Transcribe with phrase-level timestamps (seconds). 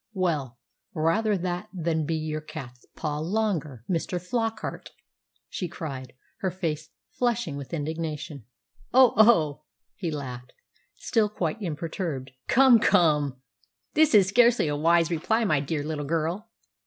[0.13, 0.57] "Well,
[0.95, 4.19] rather that than be your cat's paw longer, Mr.
[4.19, 4.89] Flockart!"
[5.47, 8.45] she cried, her face flushing with indignation.
[8.95, 9.61] "Oh, oh!"
[9.93, 10.53] he laughed,
[10.95, 12.31] still quite imperturbed.
[12.47, 13.43] "Come, come!
[13.93, 16.49] This is scarcely a wise reply, my dear little girl!"